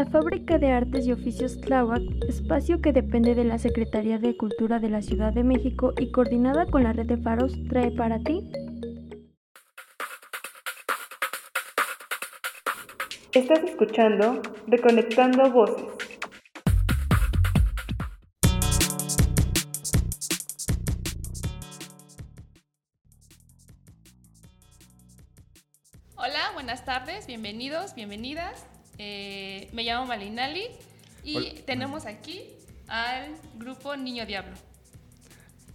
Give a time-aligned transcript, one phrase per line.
[0.00, 4.78] La Fábrica de Artes y Oficios Tláhuac, espacio que depende de la Secretaría de Cultura
[4.78, 8.50] de la Ciudad de México y coordinada con la red de faros, trae para ti.
[13.34, 15.84] Estás escuchando Reconectando Voces.
[26.16, 28.66] Hola, buenas tardes, bienvenidos, bienvenidas.
[29.02, 30.66] Eh, me llamo Malinali
[31.24, 32.42] y tenemos aquí
[32.86, 34.52] al grupo Niño Diablo.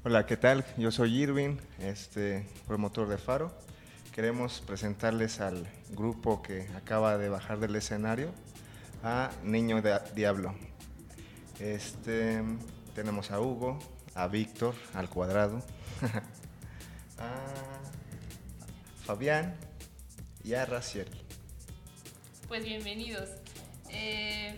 [0.04, 0.63] Hola, ¿qué tal?
[0.77, 3.52] Yo soy Irving, este promotor de Faro.
[4.14, 8.31] Queremos presentarles al grupo que acaba de bajar del escenario,
[9.02, 9.81] a Niño
[10.14, 10.53] Diablo.
[11.59, 12.44] Este,
[12.94, 13.80] tenemos a Hugo,
[14.14, 15.64] a Víctor, al cuadrado,
[17.17, 17.42] a
[19.03, 19.55] Fabián
[20.44, 21.25] y a Raciel.
[22.55, 23.27] Pues bienvenidos.
[23.90, 24.58] Eh,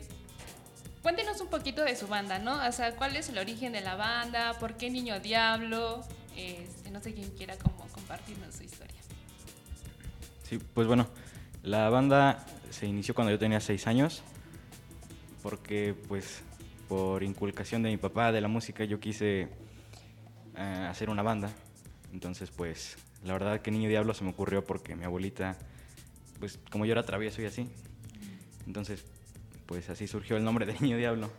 [1.01, 2.63] cuéntenos un poquito de su banda, ¿no?
[2.67, 4.53] O sea, ¿cuál es el origen de la banda?
[4.59, 6.03] ¿Por qué Niño Diablo?
[6.35, 8.99] Este, no sé quién quiera como compartirnos su historia.
[10.43, 11.07] Sí, pues bueno,
[11.63, 14.21] la banda se inició cuando yo tenía seis años,
[15.41, 16.43] porque pues
[16.87, 19.47] por inculcación de mi papá de la música yo quise
[20.55, 21.49] eh, hacer una banda.
[22.13, 25.57] Entonces pues la verdad que Niño Diablo se me ocurrió porque mi abuelita
[26.39, 27.69] pues como yo era travieso y así,
[28.65, 29.05] entonces
[29.65, 31.29] pues así surgió el nombre de Niño Diablo.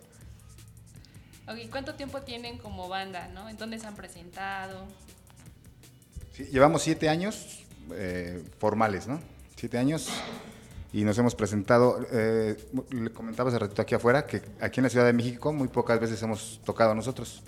[1.46, 3.48] Ok, ¿cuánto tiempo tienen como banda, no?
[3.48, 4.86] ¿En dónde se han presentado?
[6.32, 9.20] Sí, llevamos siete años eh, formales, ¿no?
[9.56, 10.10] Siete años
[10.92, 12.56] y nos hemos presentado, eh,
[12.90, 16.00] le comentaba hace ratito aquí afuera, que aquí en la Ciudad de México muy pocas
[16.00, 17.42] veces hemos tocado nosotros,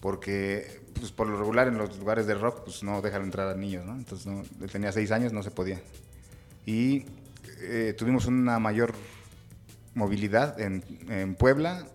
[0.00, 3.54] porque pues, por lo regular en los lugares de rock pues no dejan entrar a
[3.54, 3.94] niños, ¿no?
[3.94, 5.80] Entonces no, tenía seis años, no se podía
[6.66, 7.04] y
[7.60, 8.94] eh, tuvimos una mayor
[9.94, 11.86] movilidad en, Puebla,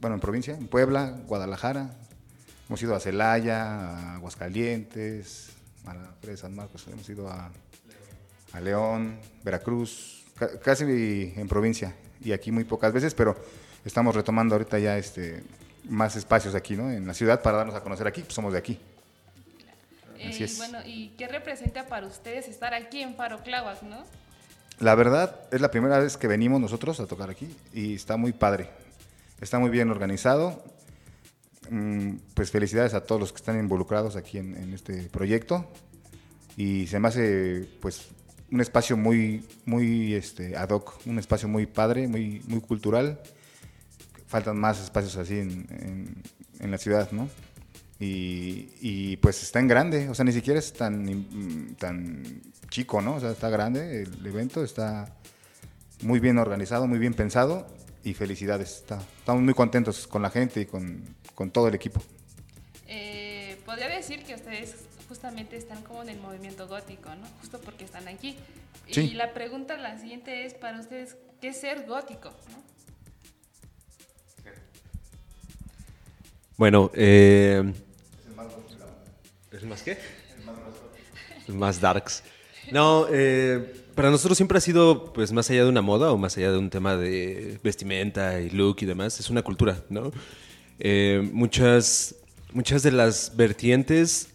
[0.00, 1.90] bueno, en provincia, en Puebla, Guadalajara.
[2.68, 5.50] Hemos ido a Celaya, a Aguascalientes,
[6.36, 7.50] San Marcos, hemos ido a,
[8.52, 10.26] a León, Veracruz,
[10.62, 13.36] casi en provincia y aquí muy pocas veces, pero
[13.84, 15.42] estamos retomando ahorita ya este,
[15.88, 16.90] más espacios aquí, ¿no?
[16.90, 18.78] En la ciudad para darnos a conocer aquí, pues somos de aquí.
[20.18, 24.04] Eh, bueno, ¿y qué representa para ustedes estar aquí en Faro Clauac, no?
[24.80, 28.32] La verdad, es la primera vez que venimos nosotros a tocar aquí y está muy
[28.32, 28.70] padre.
[29.40, 30.62] Está muy bien organizado.
[31.70, 35.68] Mm, pues felicidades a todos los que están involucrados aquí en, este proyecto.
[36.56, 38.08] Y se me hace pues
[38.50, 43.20] un espacio muy, muy este, ad hoc, un espacio muy padre, muy, muy cultural.
[44.26, 46.22] Faltan más espacios así en,
[46.60, 47.28] en la ciudad, ¿no?
[48.00, 53.16] Y, pues está en grande, o sea, ni siquiera es tan, tan chico, ¿no?
[53.16, 55.16] O sea, está grande, el evento está
[56.02, 57.66] muy bien organizado, muy bien pensado
[58.04, 58.84] y felicidades.
[59.18, 61.16] estamos muy contentos con la gente y con,
[61.52, 62.00] todo el equipo.
[62.86, 64.76] Eh, podría decir que ustedes
[65.08, 67.26] justamente están como en el movimiento gótico, ¿no?
[67.40, 68.36] Justo porque están aquí.
[68.86, 72.30] Y la pregunta, la siguiente es para ustedes, ¿qué es ser gótico?
[76.56, 77.72] Bueno, eh,
[79.52, 79.98] ¿Es más qué?
[80.44, 82.22] más Más darks.
[82.70, 86.36] No, eh, para nosotros siempre ha sido, pues, más allá de una moda o más
[86.36, 90.12] allá de un tema de vestimenta y look y demás, es una cultura, ¿no?
[90.78, 92.14] Eh, muchas,
[92.52, 94.28] muchas de las vertientes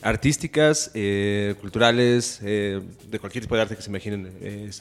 [0.00, 4.32] artísticas, eh, culturales, de cualquier tipo de arte que se imaginen,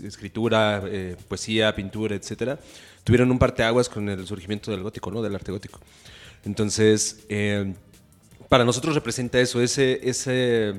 [0.04, 0.84] escritura,
[1.28, 2.60] poesía, pintura, etcétera,
[3.04, 5.22] tuvieron un parteaguas con el surgimiento del gótico, ¿no?
[5.22, 5.80] Del arte gótico.
[6.46, 7.26] Entonces,
[8.50, 10.76] para nosotros representa eso, ese, ese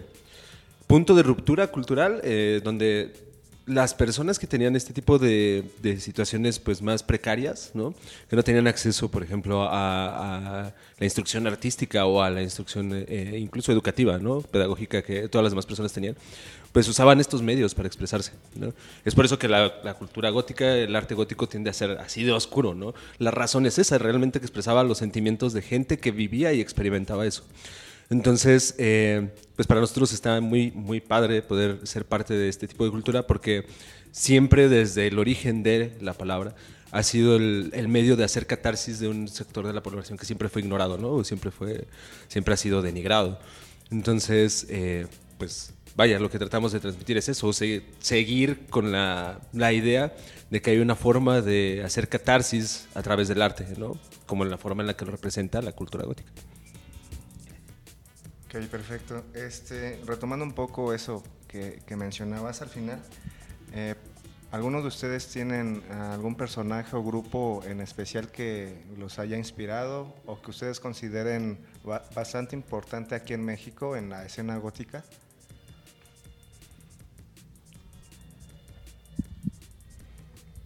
[0.87, 3.28] punto de ruptura cultural eh, donde
[3.69, 5.65] las personas que tenían este tipo de,
[6.01, 7.95] situaciones pues más precarias, ¿no?
[8.29, 13.39] que no tenían acceso, por ejemplo, a, la instrucción artística o a la instrucción eh,
[13.39, 14.41] incluso educativa, ¿no?
[14.41, 16.17] pedagógica que todas las demás personas tenían,
[16.73, 18.33] pues usaban estos medios para expresarse.
[18.55, 18.73] ¿no?
[19.05, 22.33] Es por eso que la, cultura gótica, el arte gótico tiende a ser así de
[22.33, 22.75] oscuro.
[22.75, 22.95] ¿no?
[23.19, 27.27] La razón es esa, realmente que expresaba los sentimientos de gente que vivía y experimentaba
[27.27, 27.45] eso.
[28.11, 32.85] Entonces, eh, pues para nosotros está muy, muy padre poder ser parte de este tipo
[32.85, 33.67] de cultura porque
[34.13, 36.55] siempre desde el origen de la palabra
[36.91, 40.49] ha sido el, medio de hacer catarsis de un sector de la población que siempre
[40.49, 41.23] fue ignorado, ¿no?
[41.23, 41.87] Siempre, fue,
[42.29, 43.39] siempre ha sido denigrado.
[43.91, 45.07] Entonces, eh,
[45.37, 50.15] pues vaya, lo que tratamos de transmitir es eso, seguir con la, la, idea
[50.49, 53.99] de que hay una forma de hacer catarsis a través del arte, ¿no?
[54.25, 56.31] Como la forma en la que lo representa la cultura gótica.
[58.59, 59.25] Ok, perfecto.
[59.35, 63.01] Este, retomando un poco eso que, mencionabas al final,
[63.73, 63.95] eh,
[64.51, 70.41] ¿Algunos de ustedes tienen algún personaje o grupo en especial que los haya inspirado o
[70.41, 71.59] que ustedes consideren
[72.15, 75.05] bastante importante aquí en México en la escena gótica?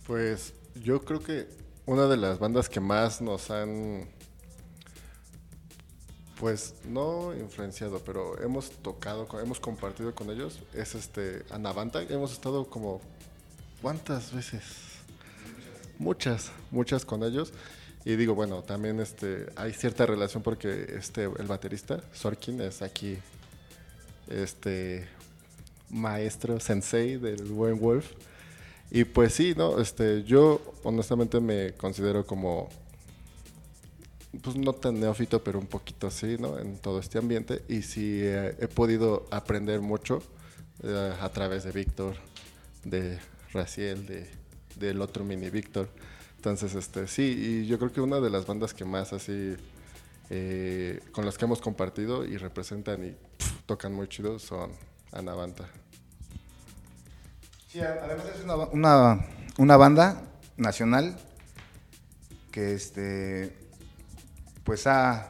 [0.07, 1.49] Pues yo creo que
[1.85, 4.09] una de las bandas que más nos han,
[6.43, 12.03] pues no influenciado, pero hemos tocado, hemos compartido con ellos, es este Anavanta.
[12.03, 13.01] Hemos estado como
[13.83, 14.63] ¿Cuántas veces?
[15.99, 17.53] Muchas, muchas con ellos.
[18.05, 23.19] Y digo, bueno, también este, hay cierta relación porque este, el baterista, Sorkin, es aquí
[24.29, 25.09] este
[25.91, 28.13] maestro, sensei del buen Wolf.
[28.93, 32.69] Y pues sí, no, este, yo honestamente me considero como,
[34.41, 36.59] pues no tan neófito, pero un poquito así, ¿no?
[36.59, 37.63] En todo este ambiente.
[37.69, 40.23] Y sí he podido aprender mucho
[40.83, 42.17] eh, a través de Víctor,
[42.85, 43.19] de
[43.53, 44.31] Raciel, de,
[44.77, 45.89] del otro mini Víctor.
[46.37, 47.23] Entonces, este, sí,
[47.63, 49.55] y yo creo que una de las bandas que más así,
[50.31, 53.15] eh, con las que hemos compartido y representan y
[53.67, 54.73] tocan muy chido son
[55.13, 55.69] Anavanta.
[57.69, 59.27] Sí, además es una, una,
[59.59, 60.23] una banda
[60.57, 61.17] nacional
[62.51, 63.62] que este,
[64.65, 65.29] pues ha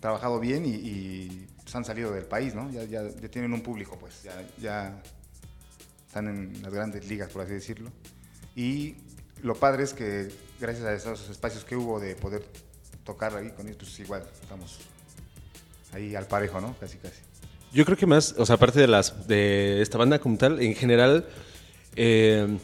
[0.00, 2.70] trabajado bien y, y pues han salido del país, ¿no?
[2.70, 5.02] Ya, ya, ya tienen un público, pues, ya, ya
[6.06, 7.90] están en las grandes ligas, por así decirlo.
[8.54, 8.96] Y
[9.42, 10.30] lo padre es que
[10.60, 12.44] gracias a esos espacios que hubo de poder
[13.04, 14.78] tocar ahí con ellos, pues igual estamos
[15.92, 16.76] ahí al parejo, ¿no?
[16.78, 17.20] Casi, casi.
[17.72, 20.74] Yo creo que más, o sea, aparte de, las, de esta banda como tal, en
[20.74, 21.26] general,
[21.96, 22.58] eh,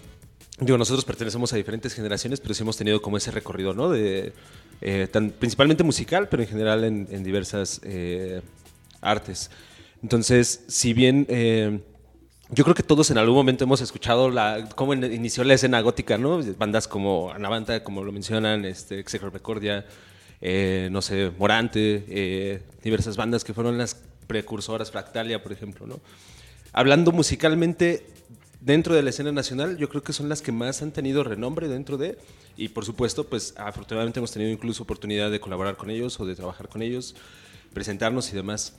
[0.61, 3.91] digo, nosotros pertenecemos a diferentes generaciones, pero sí hemos tenido como ese recorrido, ¿no?
[3.91, 4.33] De,
[4.81, 8.43] eh, tan, principalmente musical, pero en general en, diversas eh,
[9.01, 9.51] artes.
[10.03, 11.27] Entonces, si bien
[12.53, 16.19] yo creo que todos en algún momento hemos escuchado la, cómo inició la escena gótica,
[16.19, 16.41] ¿no?
[16.59, 19.87] Bandas como Anavanta, como lo mencionan, este, Execropecordia,
[20.41, 26.01] eh, no sé, Morante, eh, diversas bandas que fueron las precursoras, Fractalia, por ejemplo, ¿no?
[26.73, 28.05] Hablando musicalmente,
[28.61, 31.69] dentro de la escena nacional, yo creo que son las que más han tenido renombre
[31.69, 32.19] dentro de,
[32.57, 36.35] y por supuesto, pues afortunadamente hemos tenido incluso oportunidad de colaborar con ellos o de
[36.35, 37.15] trabajar con ellos,
[37.73, 38.75] presentarnos y demás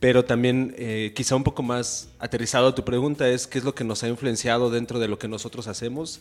[0.00, 3.74] pero también eh, quizá un poco más aterrizado a tu pregunta es qué es lo
[3.74, 6.20] que nos ha influenciado dentro de lo que nosotros hacemos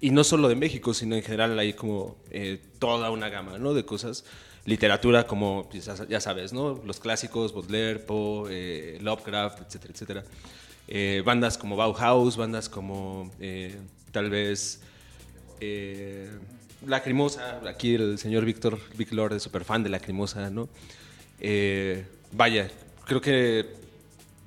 [0.00, 3.74] y no solo de México, sino en general hay como eh, toda una gama ¿no?
[3.74, 4.24] de cosas.
[4.66, 6.80] Literatura como, pues, ya sabes, ¿no?
[6.86, 10.24] los clásicos, Baudelaire, Poe, eh, Lovecraft, etcétera, etcétera.
[11.24, 13.30] Bandas como Bauhaus, bandas como
[14.12, 14.80] tal vez
[16.86, 20.68] Lacrimosa, aquí el señor Víctor Víctor es súper fan de Lacrimosa, ¿no?
[22.32, 22.70] vaya,
[23.06, 23.84] creo que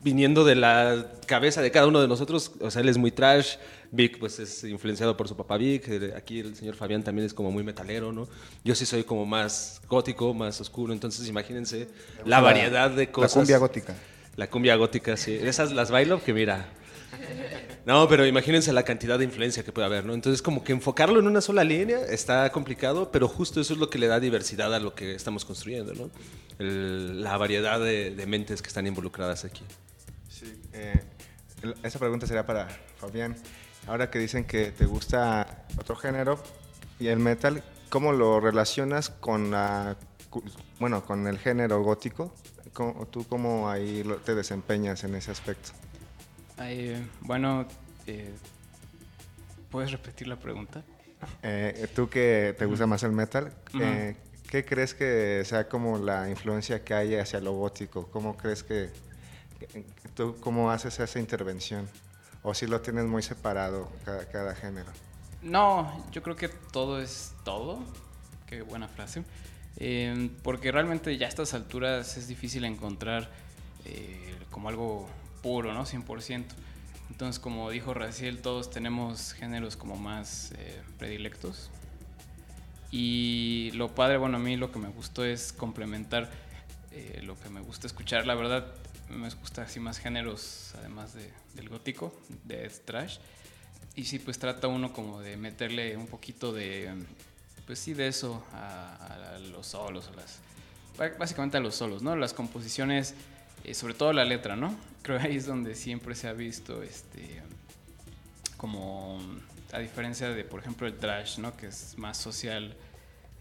[0.04, 3.56] viniendo de la cabeza de cada uno de nosotros, o sea, él es muy trash,
[3.92, 7.34] Vic pues es influenciado por su papá Vic, eh, aquí el señor Fabián también es
[7.34, 8.28] como muy metalero, ¿no?
[8.63, 11.88] Yo sí soy como más gótico, más oscuro, entonces imagínense
[12.25, 13.36] la, variedad de cosas.
[13.36, 13.95] La cumbia gótica.
[14.38, 15.34] La cumbia gótica, sí.
[15.34, 16.69] Esas las bailo que mira.
[17.88, 20.13] No, pero imagínense la cantidad de influencia que puede haber, ¿no?
[20.13, 23.89] Entonces, como que enfocarlo en una sola línea está complicado, pero justo eso es lo
[23.89, 26.10] que le da diversidad a lo que estamos construyendo, ¿no?
[26.60, 29.63] la variedad de, mentes que están involucradas aquí.
[30.28, 31.01] Sí, eh,
[31.81, 32.68] esa pregunta sería para
[32.98, 33.36] Fabián.
[33.88, 36.44] Ahora que dicen que te gusta otro género
[37.00, 39.98] y el metal, ¿cómo lo relacionas con la,
[40.79, 42.34] bueno, con el género gótico?
[43.12, 45.72] ¿Tú cómo ahí te desempeñas en ese aspecto?
[47.22, 47.67] bueno,
[48.08, 48.34] eh,
[49.70, 50.84] ¿puedes repetir la pregunta?
[51.44, 54.15] Eh, tú que te gusta más el metal, eh,
[54.50, 58.08] ¿qué crees que sea como la influencia que hay hacia lo gótico?
[58.08, 58.91] ¿Cómo crees que,
[60.15, 61.88] tú cómo haces esa intervención?
[62.44, 63.89] ¿O si lo tienes muy separado
[64.32, 64.91] cada, género?
[65.41, 67.79] No, yo creo que todo es todo.
[68.46, 69.24] Qué buena frase.
[70.43, 73.29] Porque realmente ya a estas alturas es difícil encontrar
[74.50, 75.07] como algo
[75.41, 75.86] puro, ¿no?
[75.86, 76.46] 100%.
[77.10, 81.69] Entonces, como dijo Raciel, todos tenemos géneros como más eh, predilectos.
[82.91, 86.29] Y lo padre, bueno, a mí lo que me gustó es complementar
[86.91, 88.25] eh, lo que me gusta escuchar.
[88.25, 88.74] La verdad,
[89.10, 93.17] me gusta así más géneros, además de, del gótico, de trash.
[93.96, 96.93] Y sí, pues trata uno como de meterle un poquito de,
[97.67, 100.39] pues sí, de eso a, los solos, a las,
[101.19, 102.15] básicamente a los solos, ¿no?
[102.15, 103.13] Las composiciones
[103.63, 104.75] eh, sobre todo la letra, ¿no?
[105.03, 107.41] Creo que ahí es donde siempre se ha visto, este,
[108.55, 109.19] como,
[109.74, 111.55] a diferencia de, por ejemplo, el trash, ¿no?
[111.55, 112.75] Que es más social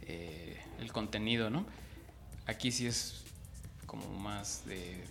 [0.03, 1.65] eh, el contenido, ¿no?
[2.47, 3.23] Aquí sí es
[3.87, 5.05] como más de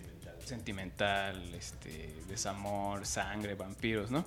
[0.44, 4.24] sentimental, este, desamor, sangre, vampiros, ¿no?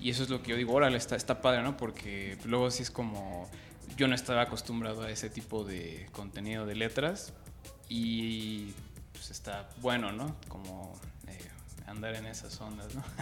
[0.00, 1.76] Y eso es lo que yo digo, órale, está, está padre, ¿no?
[1.76, 3.48] Porque luego sí es como,
[4.00, 7.34] yo no estaba acostumbrado a ese tipo de contenido de letras
[7.86, 8.72] y
[9.12, 10.36] pues está bueno, ¿no?
[10.48, 11.38] Como eh,
[11.86, 13.04] andar en esas ondas, ¿no?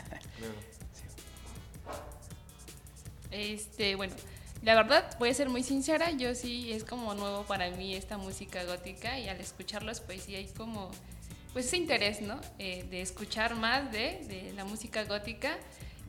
[3.31, 4.15] Este, bueno,
[4.63, 8.17] la verdad, voy a ser muy sincera, yo sí es como nuevo para mí esta
[8.17, 10.91] música gótica y al escucharlos pues sí hay como
[11.53, 12.41] pues ese interés, ¿no?
[12.59, 15.59] Eh, de escuchar más de, de, la música gótica.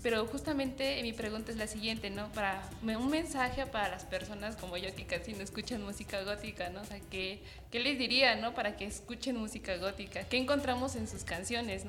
[0.02, 2.32] Pero justamente mi pregunta es la siguiente, ¿no?
[2.32, 6.82] Para un mensaje para las personas como yo que casi no escuchan música gótica, ¿no?
[7.12, 8.54] ¿qué, qué les diría, ¿no?
[8.54, 10.24] Para que escuchen música gótica.
[10.24, 11.84] ¿Qué encontramos en sus canciones.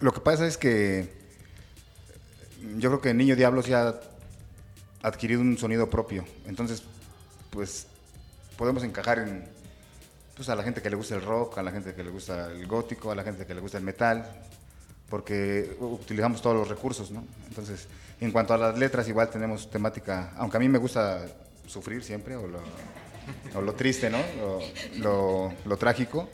[0.00, 1.08] Lo que pasa es que
[2.76, 6.24] yo creo que Niño Diablo ya ha adquirido un sonido propio.
[6.46, 6.82] Entonces,
[7.50, 7.88] pues
[8.56, 9.44] podemos encajar en,
[10.36, 12.52] pues a la gente que le gusta el rock, a la gente que le gusta
[12.52, 14.26] el gótico, a la gente que le gusta el metal,
[15.12, 17.22] porque utilizamos todos los recursos, ¿no?
[17.46, 17.86] Entonces,
[18.18, 21.26] en cuanto a las letras, igual tenemos temática, aunque a mí me gusta
[21.66, 22.46] sufrir siempre, o
[23.60, 24.16] lo, triste, ¿no?
[24.96, 26.30] Lo, trágico.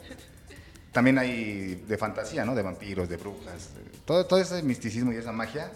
[0.93, 2.55] También hay de fantasía, ¿no?
[2.55, 3.67] De vampiros, de brujas.
[4.05, 5.73] Todo, todo ese misticismo y esa magia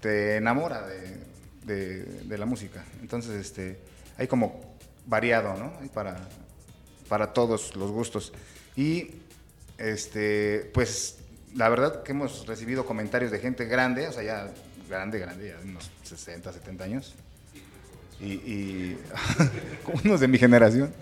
[0.00, 1.18] te enamora de,
[1.64, 2.82] de, de la música.
[3.02, 3.78] Entonces, este,
[4.16, 5.74] hay como variado, ¿no?
[5.82, 6.16] Hay para,
[7.10, 8.32] para todos los gustos.
[8.74, 9.16] Y
[9.76, 11.18] este, pues
[11.56, 14.52] la verdad que hemos recibido comentarios de gente grande, o sea, ya
[14.88, 17.14] grande, grande, ya unos 60, 70 años.
[18.20, 18.98] Y, y
[20.04, 20.92] unos de mi generación.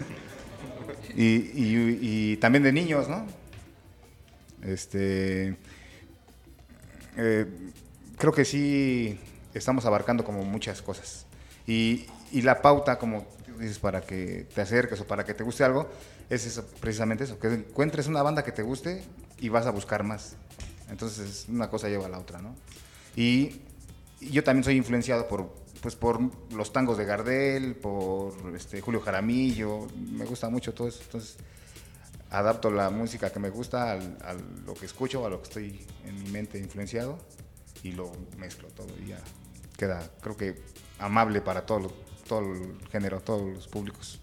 [1.17, 3.27] Y, también de niños, ¿no?
[4.63, 5.57] Este,
[7.17, 7.47] eh,
[8.17, 9.19] creo que sí
[9.53, 11.27] estamos abarcando como muchas cosas.
[11.67, 13.27] Y, la pauta, como
[13.59, 15.89] dices, para que te acerques o para que te guste algo,
[16.29, 19.05] es precisamente eso, que encuentres una banda que te guste
[19.39, 20.37] y vas a buscar más.
[20.89, 22.55] Entonces, una cosa lleva a la otra, ¿no?
[23.17, 23.61] Y,
[24.21, 26.19] yo también soy influenciado por, pues, por
[26.53, 31.03] los tangos de Gardel, por este, Julio Jaramillo, me gusta mucho todo eso.
[31.03, 31.37] Entonces,
[32.31, 36.23] adapto la música que me gusta a lo que escucho, a lo que estoy en
[36.23, 37.19] mi mente influenciado
[37.83, 39.19] y lo mezclo todo y ya
[39.77, 40.63] queda, creo que,
[40.99, 41.93] amable para todo
[42.27, 44.21] todo el género, todos los públicos.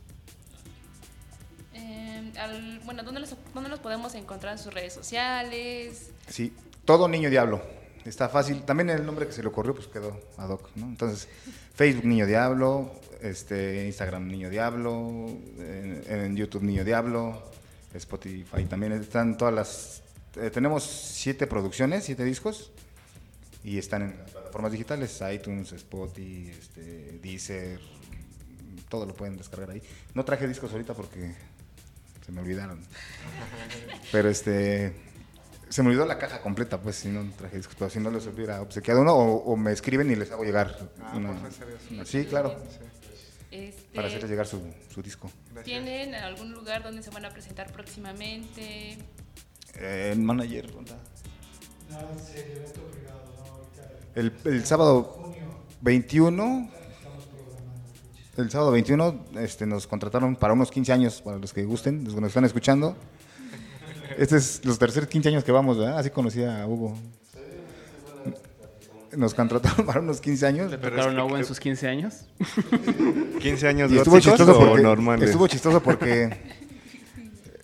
[2.85, 6.11] Bueno, ¿dónde los, ¿dónde los podemos encontrar en sus redes sociales?
[6.27, 6.53] Sí,
[6.85, 7.61] todo Niño Diablo.
[8.05, 8.63] Está fácil.
[8.63, 10.87] También el nombre que se le ocurrió pues quedó ad hoc, ¿no?
[10.87, 11.27] Entonces,
[11.75, 15.27] Facebook Niño Diablo, este, Instagram Niño Diablo,
[15.59, 17.43] en, YouTube Niño Diablo,
[17.93, 20.03] Spotify también están todas las...
[20.35, 22.71] Eh, tenemos siete producciones, siete discos
[23.63, 27.79] y están en plataformas digitales, iTunes, Spotify, este, Deezer,
[28.89, 29.81] todo lo pueden descargar ahí.
[30.15, 31.35] No traje discos ahorita porque
[32.31, 32.79] se me olvidaron.
[34.11, 34.93] Pero este
[35.69, 38.25] se me olvidó la caja completa, pues si no traje discos, pero si no les
[38.27, 42.57] hubiera obsequiado uno o, me escriben y les hago llegar ah, una, Sí, claro.
[43.51, 44.61] Este, para hacerles llegar su,
[44.93, 45.31] su disco.
[45.63, 48.97] ¿Tienen algún lugar donde se van a presentar próximamente?
[49.75, 50.69] Eh, manager,
[54.15, 55.33] el, el sábado
[55.81, 56.69] 21,
[58.37, 62.13] el sábado 21 este, nos contrataron para unos 15 años, para los que gusten, los
[62.13, 62.95] que nos están escuchando.
[64.17, 65.99] Este es los terceros 15 años que vamos, ¿verdad?
[65.99, 66.97] Así conocí a Hugo.
[69.15, 70.71] Nos contrataron para unos 15 años.
[70.71, 72.25] ¿Le tocaron a Hugo en sus 15 años?
[73.41, 76.29] 15 años y estuvo chistoso porque, Estuvo chistoso porque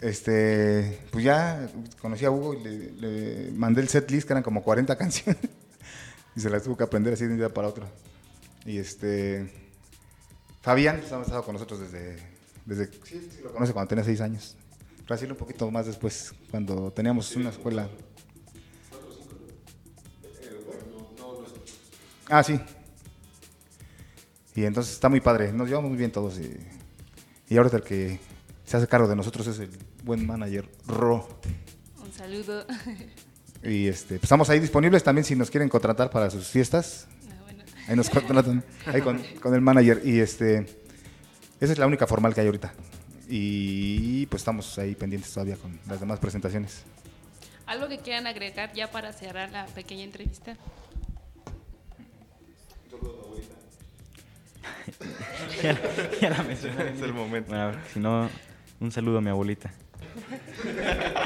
[0.02, 1.70] este, pues ya
[2.02, 5.42] conocí a Hugo y le, le mandé el set list, que eran como 40 canciones
[6.36, 7.86] y se las tuvo que aprender así de un día para otro.
[8.66, 9.67] Y este.
[10.68, 12.18] Fabián ha estado con nosotros desde.
[12.66, 14.58] desde sí, sí, lo conoce cuando tenía seis años.
[15.08, 17.88] Brasil un poquito más después, cuando teníamos una escuela.
[22.28, 22.60] Ah, sí.
[24.56, 26.38] Y entonces está muy padre, nos llevamos muy bien todos.
[26.38, 26.58] Y,
[27.48, 28.20] y ahora el que
[28.66, 29.70] se hace cargo de nosotros es el
[30.04, 31.30] buen manager Ro.
[32.04, 32.66] Un saludo.
[33.64, 37.08] Y este, pues, estamos ahí disponibles también si nos quieren contratar para sus fiestas.
[37.88, 40.02] Ah, ahí nos contratan, ahí con, con, el manager.
[40.04, 40.66] Y este,
[41.60, 42.74] esa es la única formal que hay ahorita.
[43.30, 46.84] Y pues estamos ahí pendientes todavía con las demás presentaciones.
[47.66, 50.58] ¿Algo que quieran agregar ya para cerrar la pequeña entrevista?
[55.64, 55.78] ya,
[56.22, 56.90] ya la mencioné.
[56.92, 57.50] Es el momento.
[57.50, 58.30] Bueno, si no,
[58.80, 59.72] un saludo a mi abuelita.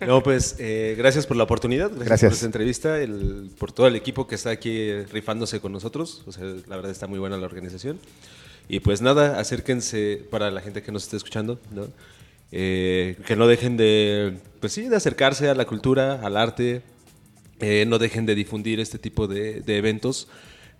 [0.06, 2.98] No, pues eh, gracias por la oportunidad, gracias, por esta entrevista,
[3.58, 6.22] por todo el equipo que está aquí rifándose con nosotros.
[6.26, 7.98] O sea, la verdad está muy buena la organización.
[8.68, 11.88] Y pues nada, acérquense para la gente que nos esté escuchando, ¿no?
[12.52, 16.82] Eh, que no dejen de, pues sí, de acercarse a la cultura, al arte.
[17.60, 20.28] eh, no dejen de difundir este tipo de, de eventos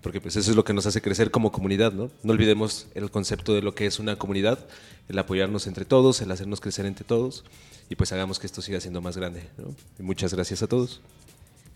[0.03, 2.11] porque pues eso es lo que nos hace crecer como comunidad, ¿no?
[2.23, 4.59] No olvidemos el concepto de lo que es una comunidad,
[5.07, 7.45] el apoyarnos entre todos, el hacernos crecer entre todos
[7.89, 9.73] y pues hagamos que esto siga siendo más grande, ¿no?
[9.97, 11.01] Y muchas gracias a todos.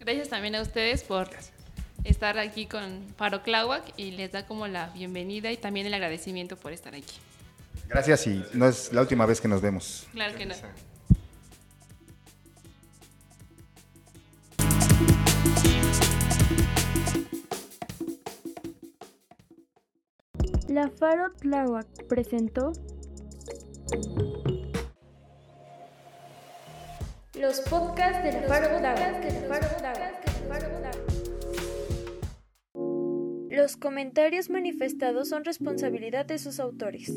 [0.02, 1.30] Gracias también a ustedes por
[2.04, 6.58] estar aquí con Faro Clauac y les da como la bienvenida y también el agradecimiento
[6.58, 7.16] por estar aquí.
[7.88, 10.06] Gracias y no es la última vez que nos vemos.
[10.12, 10.56] Claro que no.
[20.78, 22.72] La Faro Tláhuac presentó
[27.34, 29.28] los podcasts del Faro Tláhuac.
[33.50, 37.12] Los comentarios manifestados son responsabilidad de sus autores.